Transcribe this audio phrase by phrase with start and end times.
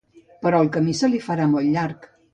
[0.45, 2.13] Però el camí se li farà molt llarg.